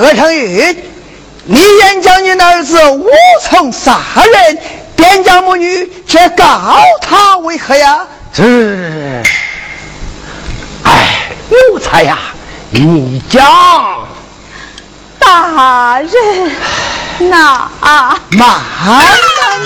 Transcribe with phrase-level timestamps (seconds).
[0.00, 0.82] 鄂成玉，
[1.44, 3.06] 你言将你的儿子无
[3.42, 4.58] 从杀人，
[4.96, 7.98] 边疆母女，却告他为何呀？
[8.32, 9.22] 是，
[10.84, 12.16] 哎，奴才呀，
[12.70, 13.44] 你讲，
[15.18, 16.10] 大人，
[17.18, 17.70] 那
[18.30, 18.60] 慢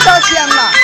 [0.04, 0.83] 到讲了。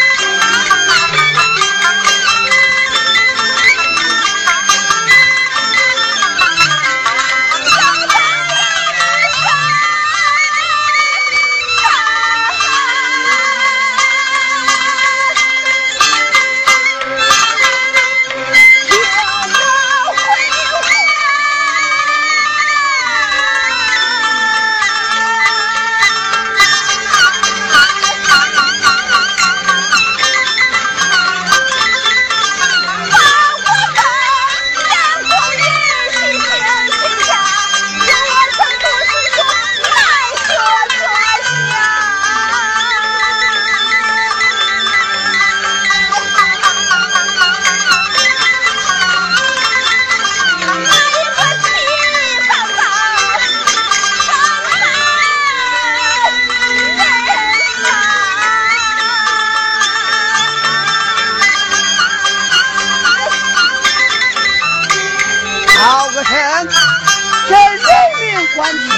[66.23, 67.87] 这人
[68.21, 68.89] 命关天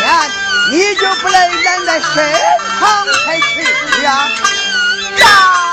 [0.72, 2.10] 你就不能忍耐身
[2.80, 3.62] 旁才去
[4.02, 4.28] 呀？
[5.18, 5.71] 呀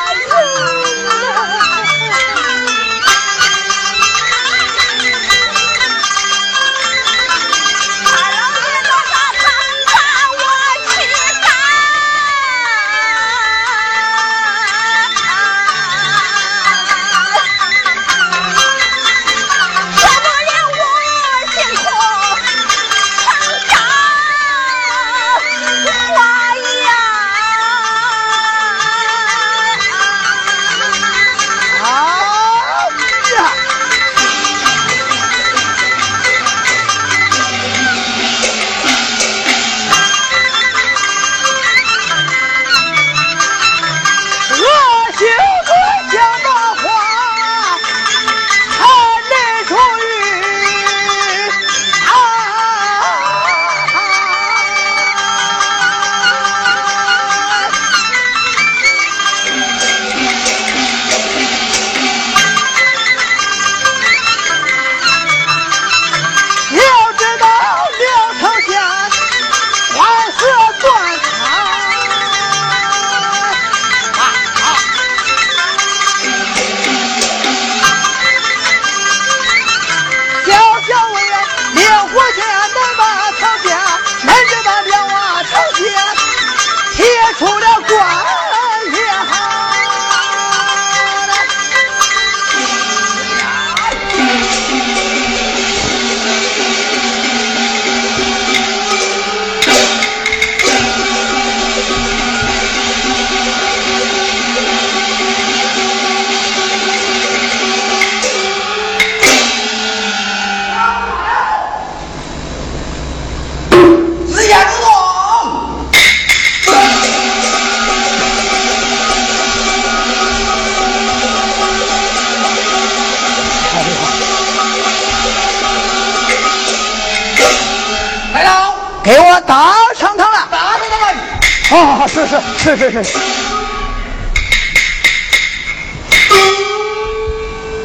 [132.75, 133.17] 是是是，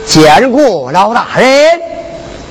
[0.06, 1.80] 见过老大人，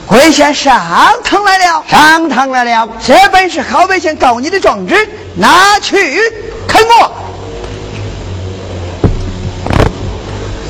[0.08, 0.82] 贵县上
[1.24, 2.90] 堂来了，上堂来了。
[3.06, 6.20] 这本是好百姓告你的状纸，拿去
[6.68, 7.12] 看我，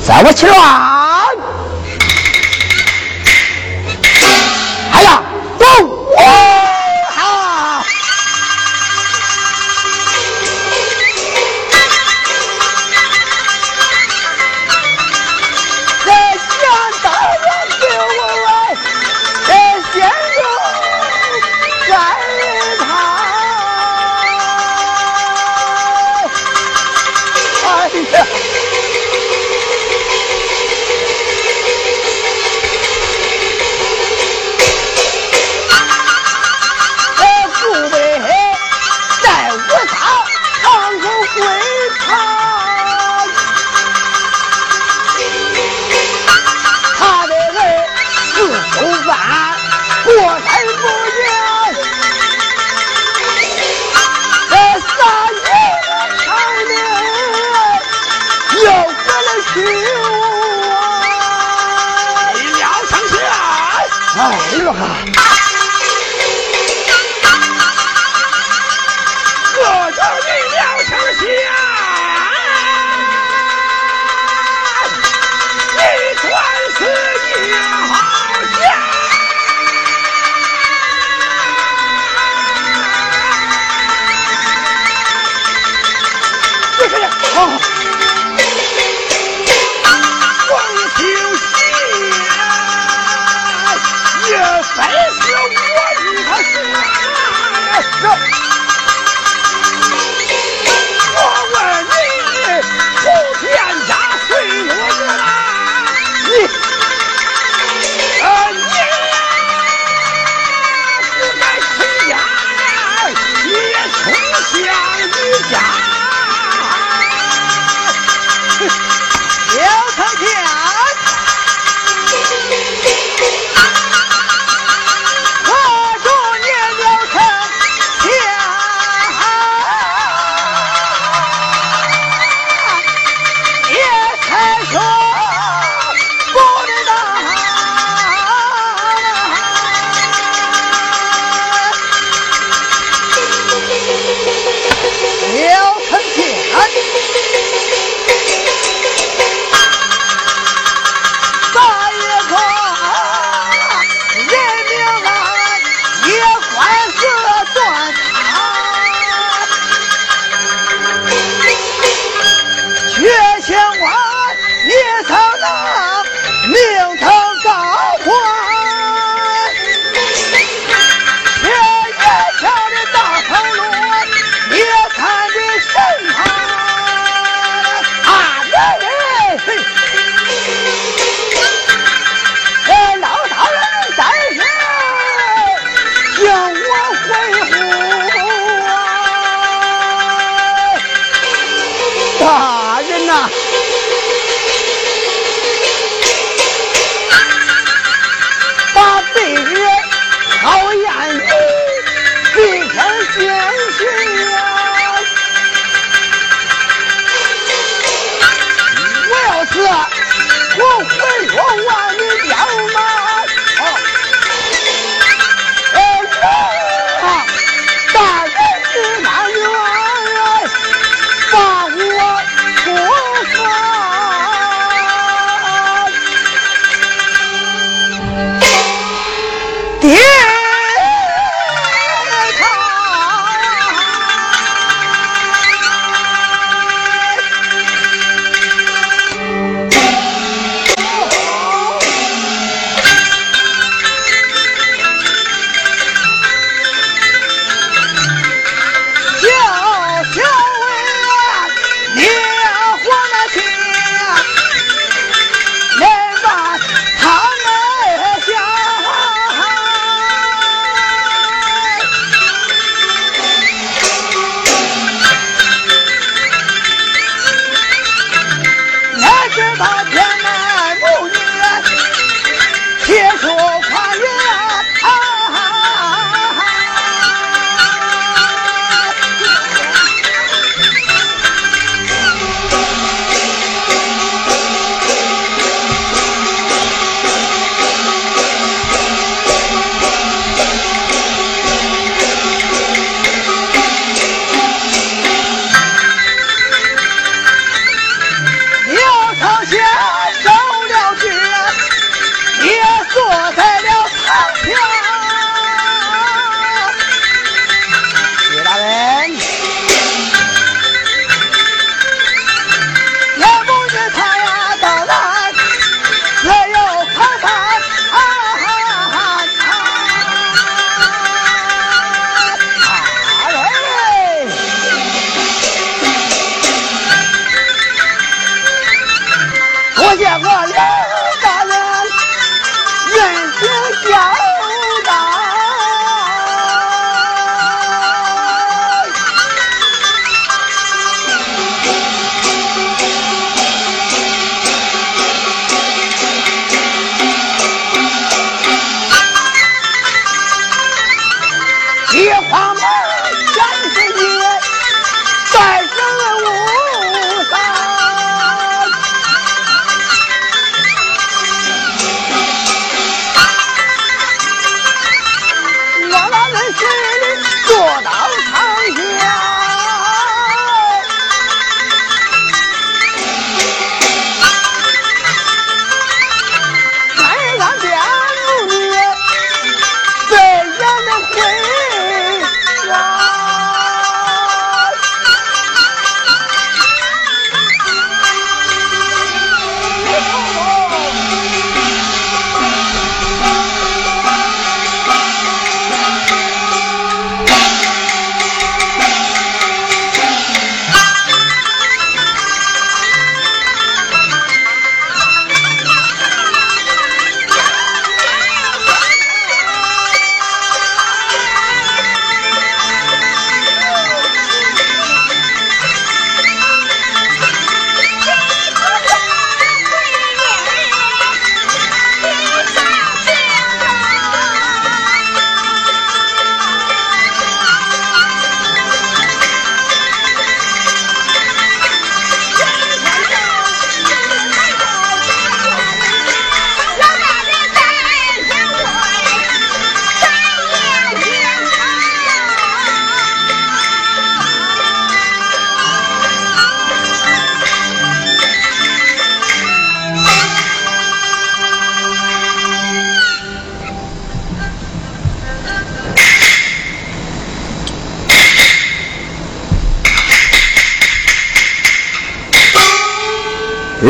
[0.06, 1.23] 在我起乱。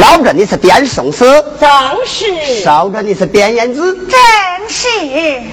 [0.04, 1.24] 老着你是边宋司，
[1.58, 1.70] 正
[2.04, 2.62] 是。
[2.62, 4.86] 少着你是边燕子，正是。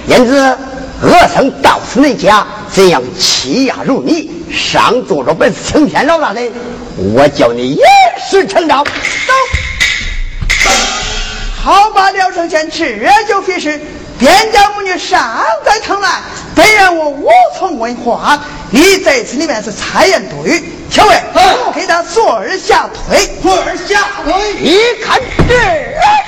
[0.07, 0.57] 燕子，
[1.01, 4.29] 恶生到此你家，怎样欺压如你？
[4.51, 6.51] 上做着本是青天老大人，
[6.97, 7.79] 我叫你一
[8.29, 8.83] 时成招。
[8.83, 8.91] 走。
[11.63, 13.79] 好吧，廖承贤，这就非是
[14.19, 16.09] 边家母女尚在城来，
[16.53, 18.37] 本然我无从问话。
[18.69, 21.15] 你在此里面是猜言多语，小伟，
[21.73, 26.20] 给他坐而下腿，坐而下腿，一看这。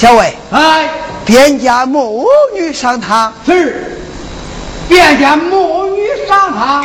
[0.00, 0.88] 小魏，哎，
[1.26, 3.30] 卞家母女上堂。
[3.44, 3.98] 是，
[4.88, 6.82] 卞家母女上堂。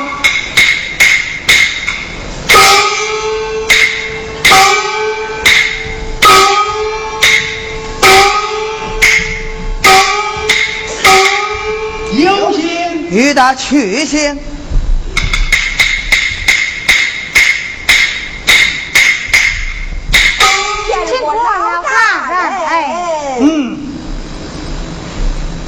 [12.12, 14.38] 有心与他去行。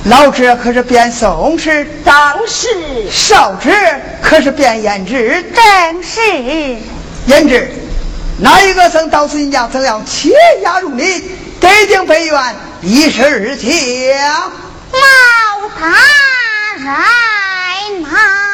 [0.10, 2.70] 老者可是变宋氏，当是；
[3.12, 3.70] 少者
[4.22, 6.22] 可是变胭脂，正是。
[7.28, 7.70] 胭脂，
[8.40, 10.32] 哪一个曾到此你家，怎样欺
[10.64, 11.24] 压如你？
[11.60, 13.70] 得定北院一事讲。
[14.94, 15.88] 老大
[16.78, 18.47] 人呐。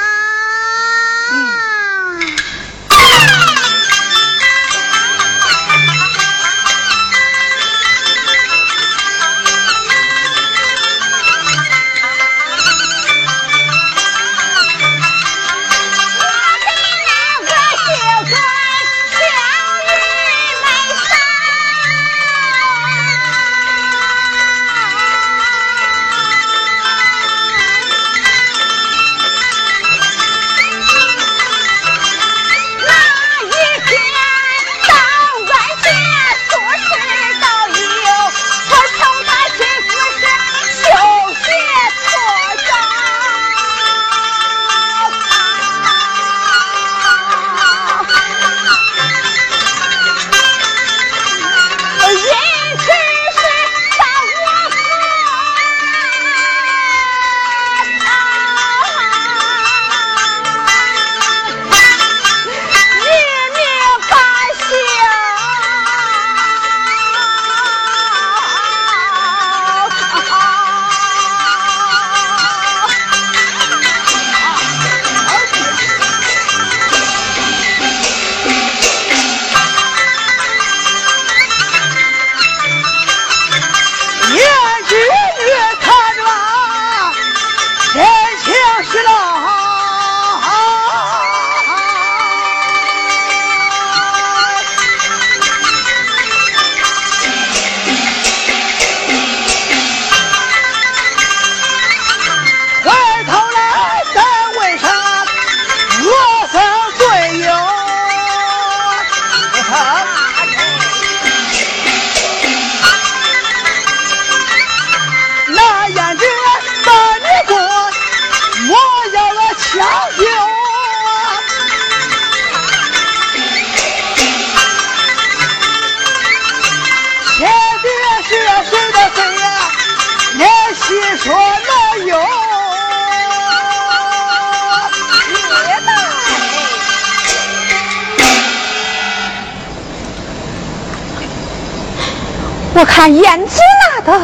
[142.76, 144.20] 我看燕子拿的，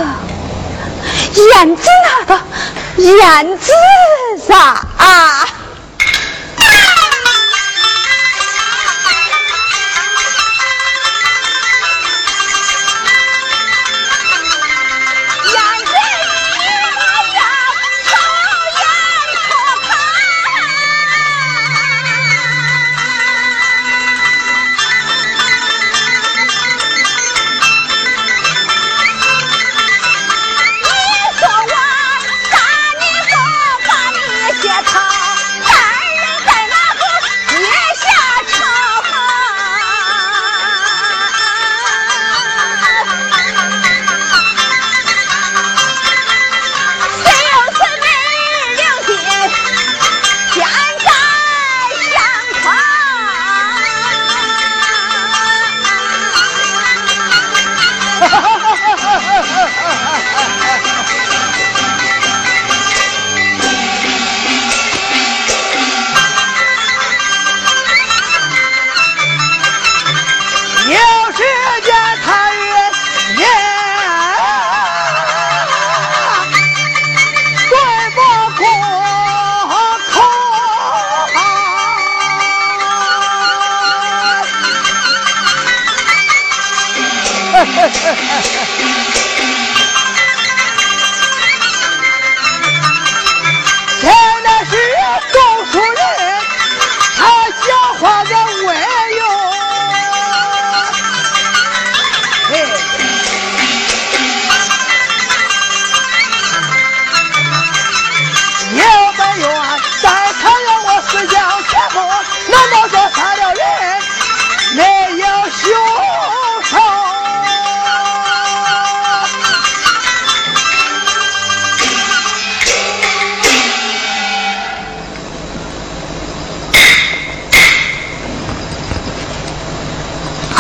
[1.36, 2.42] 燕子拿的，
[2.98, 3.72] 燕子
[4.48, 4.84] 啥？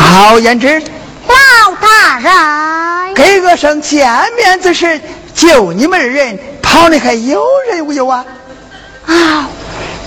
[0.10, 0.82] 好，胭脂。
[1.28, 5.00] 老大人，给个声见面之时，
[5.36, 8.26] 就你们二人跑的还有人无有啊？
[9.06, 9.48] 啊，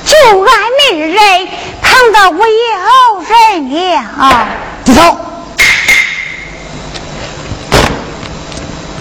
[0.05, 1.49] 就俺们二人
[1.81, 3.71] 跑的无有人
[4.19, 4.49] 了。
[4.85, 5.17] 低头。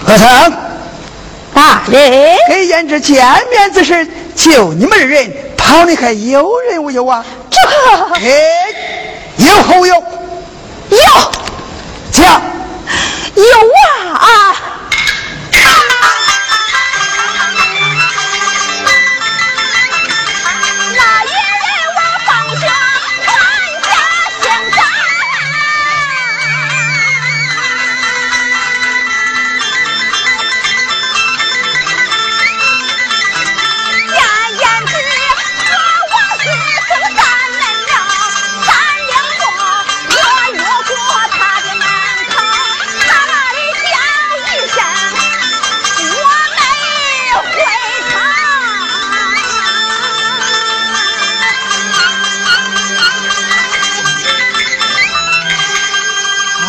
[0.06, 0.52] 和尚，
[1.52, 7.24] 大人，给胭脂见面之时，就你们二人跑的还有人无有啊？
[7.50, 7.58] 这
[8.20, 8.40] 哎，
[9.38, 10.00] 有后有？
[10.92, 11.30] 有
[12.10, 12.42] 讲
[13.34, 13.44] 有
[14.14, 14.54] 啊！
[14.54, 14.71] 那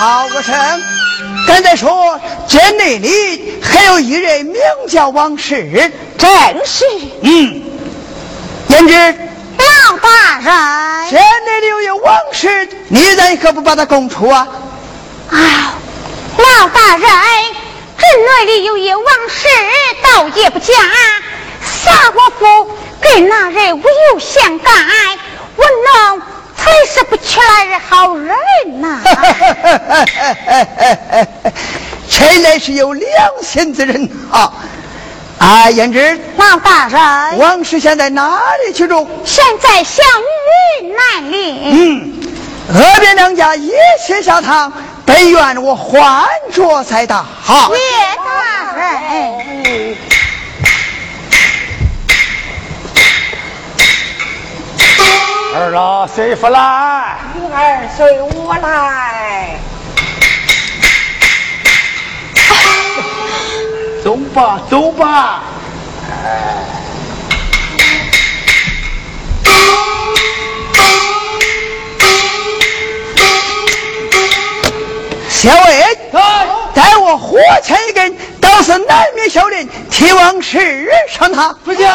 [0.03, 0.53] 好个声。
[1.47, 6.29] 刚才说这内里还有一人名叫王氏，正
[6.65, 6.83] 是
[7.21, 7.63] 嗯，
[8.67, 8.93] 胭脂。
[9.57, 11.09] 老大人。
[11.09, 14.45] 这内里有一王氏，你咋可不把他供出啊？
[15.29, 15.73] 啊，
[16.37, 17.09] 老大人，
[17.97, 19.47] 这内里有一王氏，
[20.03, 20.73] 倒也不假。
[21.63, 24.73] 杀我府跟那人无有相干，
[25.55, 26.21] 我能
[26.63, 28.33] 才是不起来的好人
[28.79, 29.01] 呐、
[32.09, 33.09] 陈来是有良
[33.41, 34.53] 心之人啊！
[35.39, 39.07] 啊，胭脂，王大人，王氏现在哪里去住？
[39.25, 40.05] 现在向
[40.81, 41.59] 云南里。
[41.65, 42.13] 嗯，
[42.73, 43.71] 额边两家一
[44.05, 44.71] 起下堂，
[45.05, 47.25] 本院我还着才大。
[47.41, 47.79] 好，岳
[48.17, 49.97] 大人，
[55.55, 57.19] 二老随父来。
[57.35, 59.59] 女儿随我来。
[64.03, 65.43] 走吧，走吧。
[75.29, 75.97] 小伟，
[76.73, 81.55] 带我火前一根，倒是南面小林替王氏上堂。
[81.63, 81.91] 不见。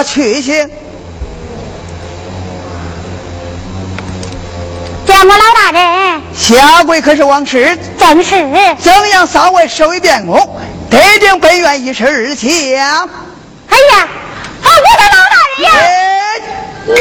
[0.00, 0.70] 给他去行。
[5.06, 8.30] 见过老大人，下跪可是王氏，正是。
[8.78, 10.38] 怎样三位受一遍功，
[10.88, 12.48] 得定本院一十二将。
[13.68, 14.08] 哎呀，
[14.62, 15.70] 好我的老大人呀！
[16.88, 16.96] 哎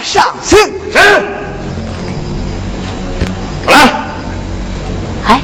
[0.00, 0.58] 上刑。
[0.92, 0.98] 是。
[3.66, 3.78] 好了
[5.26, 5.40] 哎，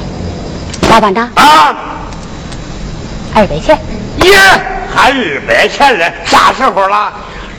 [0.89, 1.75] 老班长，啊，
[3.35, 3.77] 二百钱。
[4.23, 4.33] 耶，
[4.95, 7.13] 还二百钱嘞，啥时候了？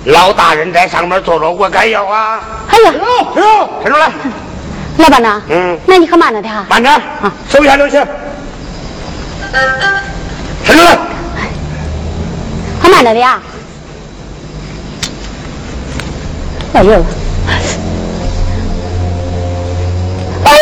[0.06, 2.40] 老大人在上面坐着，我敢要啊！
[2.68, 4.10] 哎呀，哟哟，伸出来，
[4.98, 6.64] 老班长，嗯那你可慢着点啊。
[6.68, 6.90] 慢着，
[7.48, 8.04] 手下留情。
[10.64, 10.96] 伸出来，
[12.80, 13.42] 可慢着点啊。
[16.76, 16.92] 哎呦，哎
[20.44, 20.58] 呦，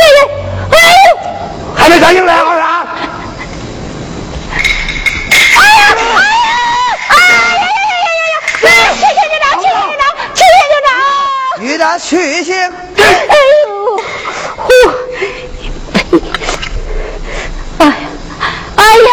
[0.70, 1.18] 哎呦，
[1.74, 2.86] 还没干净呢，二啊！
[5.28, 5.82] 哎呀，
[7.08, 8.30] 哎呀呀呀呀呀
[8.62, 8.70] 呀！
[8.94, 10.02] 去去去长，去去长，
[10.36, 10.38] 去
[10.70, 10.88] 去长。
[11.64, 12.54] 与他去刑。
[12.54, 13.02] 哎
[13.66, 13.98] 呦，
[14.56, 14.70] 呼！
[17.78, 17.92] 哎呀，
[18.76, 19.10] 哎呀，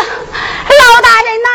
[0.70, 1.50] 老大人呐！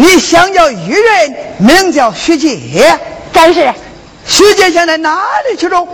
[0.00, 2.98] 你想叫愚人，名叫徐杰，
[3.34, 3.70] 正是，
[4.26, 5.86] 徐杰现在哪里去着？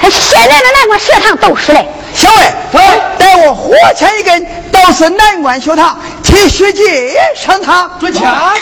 [0.00, 1.88] 现在的南关学堂都是嘞。
[2.12, 2.28] 小
[2.72, 2.80] 魏，
[3.16, 7.88] 带我火前一根，到是南关学堂，替徐杰上堂。
[8.00, 8.52] 准枪。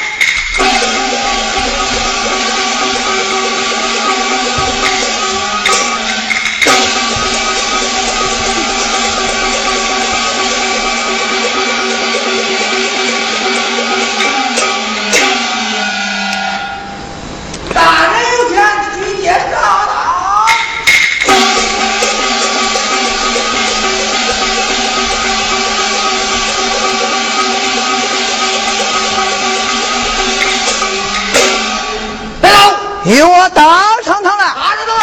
[33.18, 33.64] 与我打
[34.04, 34.44] 上堂来！
[34.54, 34.94] 打着打！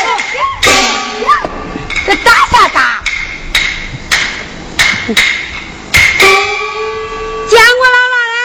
[2.08, 3.04] 这打啥打？
[7.50, 8.40] 见过老大人。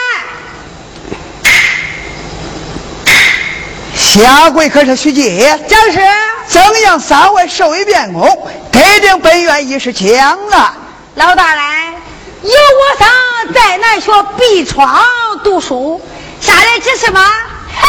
[3.94, 6.00] 下跪可是徐阶，正是。
[6.48, 10.74] 怎样三位授意变功，得定本院已是将啊！
[11.14, 11.94] 老大人，
[12.42, 13.08] 有我上
[13.54, 15.00] 在南学闭窗
[15.44, 16.04] 读书，
[16.40, 17.24] 下来指什么？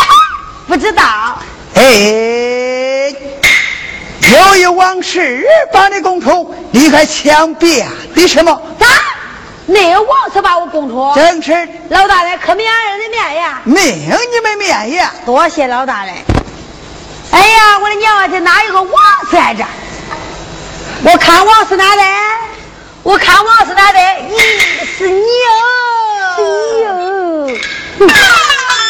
[0.70, 1.40] 不知道。
[1.76, 3.14] 哎，
[4.32, 8.62] 有一往事把你供出，你还强辩的什么？
[8.80, 8.88] 咋？
[9.66, 11.14] 那王是把我供出？
[11.16, 11.68] 正是。
[11.90, 13.62] 老大人可免人的面呀？
[13.64, 15.14] 没有你们面呀！
[15.26, 16.14] 多谢老大人。
[17.32, 18.94] 哎呀，我的娘啊，这哪有个王
[19.32, 19.64] 在这？
[21.04, 22.02] 我看王是哪的？
[23.04, 24.00] 我看王是哪的？
[24.00, 24.38] 咦
[24.98, 25.58] 是你哦！
[26.36, 27.48] 是你哦！
[27.98, 28.08] 轻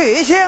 [0.00, 0.39] 给他去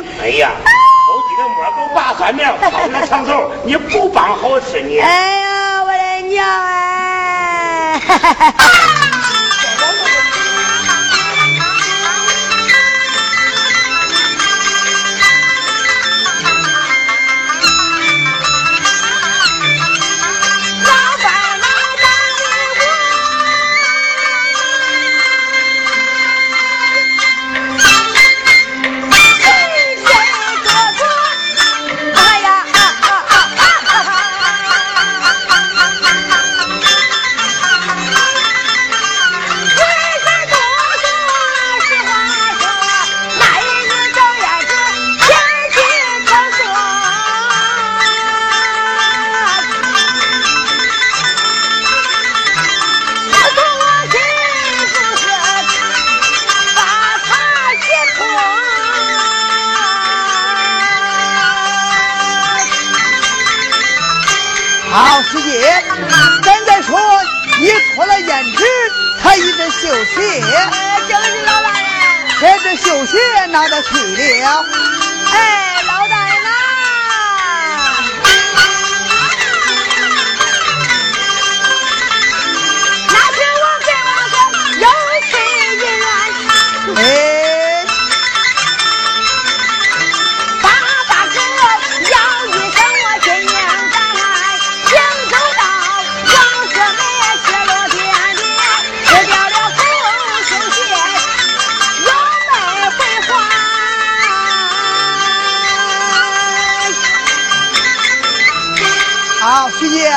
[109.70, 110.12] 徐姐，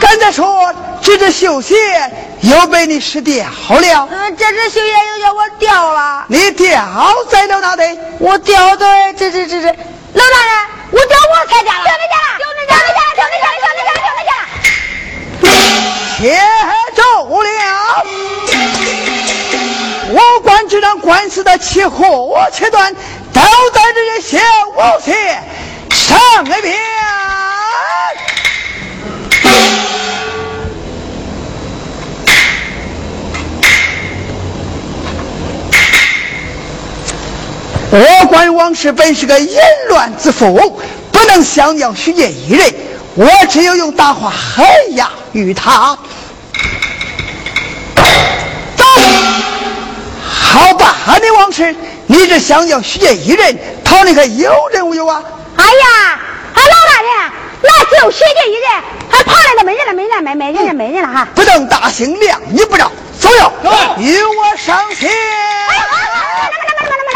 [0.00, 1.74] 刚才说这只绣鞋
[2.40, 4.08] 又被你失掉了。
[4.10, 6.24] 嗯，这只绣鞋又叫我掉了。
[6.28, 7.98] 你掉在了哪里？
[8.18, 10.52] 我掉在这这这这，老大人，
[10.90, 14.44] 我掉我才家了，掉你家了，掉你家了，掉你家了，掉你家了，掉你家了，掉你家了。
[16.16, 16.22] 切
[16.94, 17.00] 住
[17.42, 17.46] 了！
[20.10, 22.94] 我管这场官司的起火切断，
[23.32, 23.40] 都
[23.72, 25.12] 在这些小武器
[25.90, 26.93] 上边。
[37.96, 39.56] 我管王氏本是个淫
[39.88, 40.82] 乱之妇，
[41.12, 42.74] 不能相邀许姐一人，
[43.14, 44.66] 我只有用大话狠
[44.96, 45.96] 压于他。
[48.76, 48.84] 走，
[50.28, 51.72] 好吧，你王氏，
[52.08, 55.22] 你这相要许姐一人，讨你个有人无有啊？
[55.56, 56.18] 哎呀，
[56.52, 57.32] 俺老大人，
[57.62, 61.28] 那只有许姐一人，还旁来的没人了，没人，没没人了，没人了哈。
[61.32, 62.90] 不能大兴亮，你不知道，
[63.24, 63.30] 走
[63.62, 65.08] 哟，与我上前。
[65.08, 65.82] 哎呀，
[66.50, 67.14] 着着着着呢。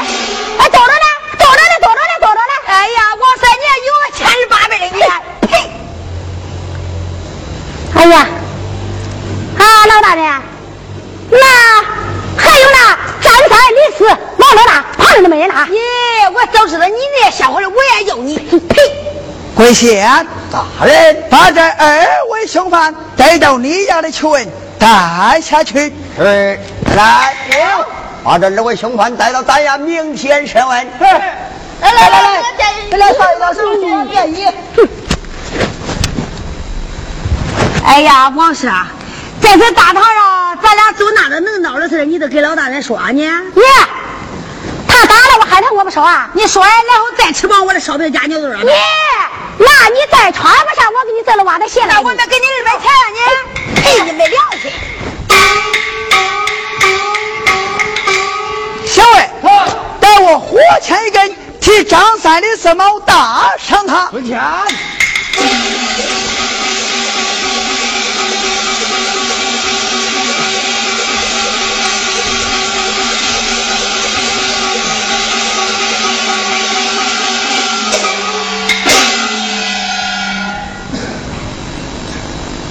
[2.67, 5.03] 哎呀，王三姐有个千儿八百的你，
[5.47, 5.53] 呸！
[7.95, 8.27] 哎呀，
[9.59, 10.25] 啊，老大人，
[11.31, 11.39] 那
[12.39, 15.67] 还有那张三、李四、王老大，旁边都没人了哈。
[15.71, 15.79] 耶，
[16.33, 18.39] 我早知道你那小伙子，我也要你。
[18.69, 18.81] 呸！
[19.55, 24.49] 贵县大人，把这二位凶犯带到你家里去问，
[24.79, 25.93] 带下去。
[26.17, 26.59] 是
[26.97, 27.35] 来，
[28.25, 30.87] 把这二位凶犯带到咱衙明天审问。
[31.81, 32.43] 来来来来，
[32.91, 34.47] 来来上一道手续便衣。
[37.85, 38.89] 哎呀，王师啊，
[39.41, 43.23] 在这大堂上，咱俩走哪个能闹的事你都给老大人说呢？
[43.55, 43.63] 你，
[44.87, 46.29] 他打了我，还疼我不说啊？
[46.35, 48.59] 你说呀，然后再吃饱我的烧饼夹牛肉了。
[48.59, 48.69] 你，
[49.59, 51.89] 那你再穿不上，我给你再了挖点血来。
[51.89, 53.21] 那我再给你二百钱了呢？
[53.83, 54.71] 赔，你没良心！
[58.87, 59.29] 小魏，
[60.01, 64.09] 带我火钳一根，替张三的四毛打伤他。
[64.11, 64.41] 存钱。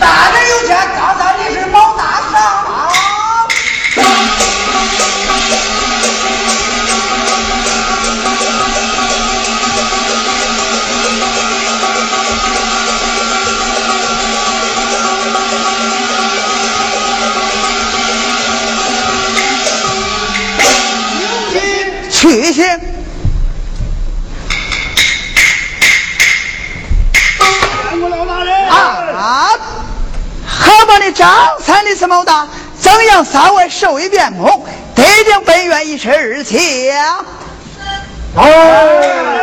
[0.08, 0.97] 咋的有钱，
[31.28, 32.48] 把你张三的什么大，
[32.80, 34.66] 怎样三位受一遍目，
[34.96, 36.58] 得定本院一事二情。
[38.36, 39.37] 哎，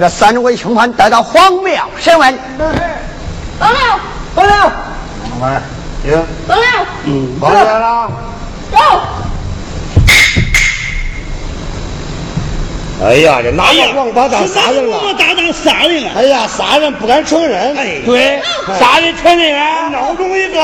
[0.00, 2.38] 这三位凶犯带到荒庙审问。
[3.58, 3.78] 老六，
[4.34, 4.56] 过来，
[5.42, 5.62] 来，
[6.02, 6.64] 行，老六，
[7.04, 8.10] 嗯，过来了。
[8.72, 8.78] 走。
[13.04, 14.98] 哎呀，这哪个王八蛋杀人了？
[14.98, 16.10] 我大当杀人了。
[16.16, 17.76] 哎呀，杀人不敢承认。
[17.76, 18.40] 哎对，
[18.78, 20.58] 杀人承认啊，脑中一个。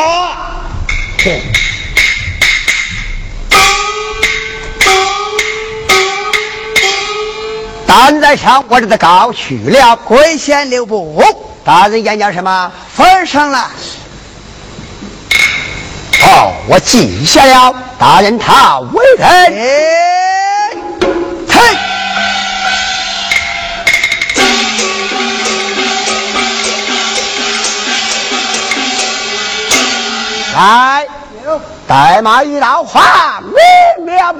[7.87, 9.97] 大人在上，我这的告去了。
[9.97, 11.23] 跪先留步。
[11.65, 12.73] 大人言讲什么？
[12.93, 13.71] 份上了。
[16.23, 17.75] 哦，我记下了。
[17.99, 19.27] 大人他为人。
[30.57, 31.07] 来，
[31.87, 34.35] 带马一道花明了。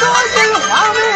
[0.00, 1.09] 多金华